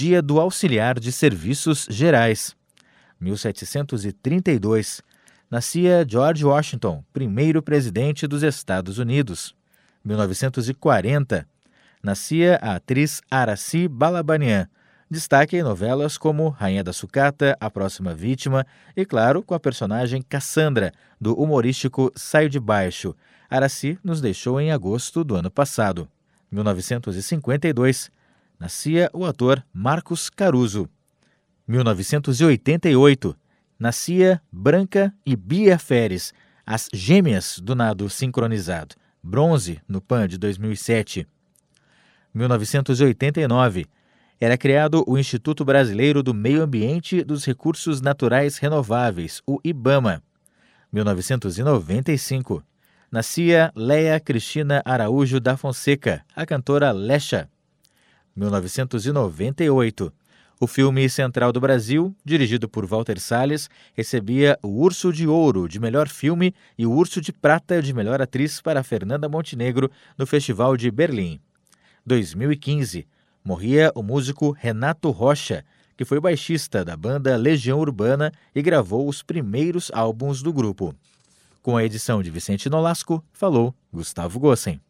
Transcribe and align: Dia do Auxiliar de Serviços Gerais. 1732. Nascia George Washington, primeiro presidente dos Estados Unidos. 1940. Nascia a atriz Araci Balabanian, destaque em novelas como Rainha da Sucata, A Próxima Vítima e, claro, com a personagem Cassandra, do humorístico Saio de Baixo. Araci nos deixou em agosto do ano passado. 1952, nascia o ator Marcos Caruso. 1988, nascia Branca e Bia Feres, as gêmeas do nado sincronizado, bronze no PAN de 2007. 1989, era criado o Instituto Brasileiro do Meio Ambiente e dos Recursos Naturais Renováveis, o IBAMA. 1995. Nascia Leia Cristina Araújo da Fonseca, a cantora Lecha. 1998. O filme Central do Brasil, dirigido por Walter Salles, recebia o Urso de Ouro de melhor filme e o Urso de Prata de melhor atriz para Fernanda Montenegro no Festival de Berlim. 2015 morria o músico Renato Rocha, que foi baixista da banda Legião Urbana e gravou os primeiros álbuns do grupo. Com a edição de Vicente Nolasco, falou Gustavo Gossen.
Dia 0.00 0.22
do 0.22 0.40
Auxiliar 0.40 0.98
de 0.98 1.12
Serviços 1.12 1.86
Gerais. 1.90 2.56
1732. 3.20 5.02
Nascia 5.50 6.06
George 6.08 6.42
Washington, 6.42 7.04
primeiro 7.12 7.62
presidente 7.62 8.26
dos 8.26 8.42
Estados 8.42 8.96
Unidos. 8.96 9.54
1940. 10.02 11.46
Nascia 12.02 12.58
a 12.62 12.76
atriz 12.76 13.20
Araci 13.30 13.86
Balabanian, 13.88 14.70
destaque 15.10 15.58
em 15.58 15.62
novelas 15.62 16.16
como 16.16 16.48
Rainha 16.48 16.82
da 16.82 16.94
Sucata, 16.94 17.54
A 17.60 17.70
Próxima 17.70 18.14
Vítima 18.14 18.66
e, 18.96 19.04
claro, 19.04 19.42
com 19.42 19.52
a 19.52 19.60
personagem 19.60 20.22
Cassandra, 20.22 20.92
do 21.20 21.38
humorístico 21.38 22.10
Saio 22.16 22.48
de 22.48 22.58
Baixo. 22.58 23.14
Araci 23.50 23.98
nos 24.02 24.22
deixou 24.22 24.58
em 24.58 24.72
agosto 24.72 25.22
do 25.22 25.36
ano 25.36 25.50
passado. 25.50 26.08
1952, 26.50 28.10
nascia 28.60 29.10
o 29.14 29.24
ator 29.24 29.64
Marcos 29.72 30.28
Caruso. 30.28 30.86
1988, 31.66 33.34
nascia 33.78 34.42
Branca 34.52 35.14
e 35.24 35.34
Bia 35.34 35.78
Feres, 35.78 36.34
as 36.66 36.88
gêmeas 36.92 37.58
do 37.58 37.74
nado 37.74 38.10
sincronizado, 38.10 38.94
bronze 39.22 39.80
no 39.88 40.00
PAN 40.00 40.28
de 40.28 40.36
2007. 40.36 41.26
1989, 42.34 43.86
era 44.38 44.58
criado 44.58 45.04
o 45.06 45.18
Instituto 45.18 45.64
Brasileiro 45.64 46.22
do 46.22 46.34
Meio 46.34 46.62
Ambiente 46.62 47.16
e 47.16 47.24
dos 47.24 47.44
Recursos 47.46 48.00
Naturais 48.02 48.58
Renováveis, 48.58 49.40
o 49.46 49.58
IBAMA. 49.64 50.22
1995. 50.92 52.62
Nascia 53.10 53.72
Leia 53.74 54.20
Cristina 54.20 54.82
Araújo 54.84 55.40
da 55.40 55.56
Fonseca, 55.56 56.24
a 56.34 56.44
cantora 56.44 56.92
Lecha. 56.92 57.48
1998. 58.40 60.12
O 60.58 60.66
filme 60.66 61.08
Central 61.08 61.52
do 61.52 61.60
Brasil, 61.60 62.14
dirigido 62.24 62.68
por 62.68 62.86
Walter 62.86 63.20
Salles, 63.20 63.68
recebia 63.94 64.58
o 64.62 64.68
Urso 64.68 65.12
de 65.12 65.26
Ouro 65.26 65.68
de 65.68 65.78
melhor 65.78 66.08
filme 66.08 66.54
e 66.76 66.86
o 66.86 66.92
Urso 66.92 67.20
de 67.20 67.32
Prata 67.32 67.82
de 67.82 67.92
melhor 67.92 68.20
atriz 68.20 68.60
para 68.60 68.82
Fernanda 68.82 69.28
Montenegro 69.28 69.90
no 70.18 70.26
Festival 70.26 70.76
de 70.76 70.90
Berlim. 70.90 71.38
2015 72.04 73.06
morria 73.44 73.92
o 73.94 74.02
músico 74.02 74.50
Renato 74.50 75.10
Rocha, 75.10 75.64
que 75.96 76.04
foi 76.04 76.20
baixista 76.20 76.84
da 76.84 76.96
banda 76.96 77.36
Legião 77.36 77.78
Urbana 77.78 78.32
e 78.54 78.62
gravou 78.62 79.06
os 79.06 79.22
primeiros 79.22 79.90
álbuns 79.94 80.42
do 80.42 80.52
grupo. 80.52 80.94
Com 81.62 81.76
a 81.76 81.84
edição 81.84 82.22
de 82.22 82.30
Vicente 82.30 82.70
Nolasco, 82.70 83.22
falou 83.32 83.74
Gustavo 83.92 84.38
Gossen. 84.38 84.80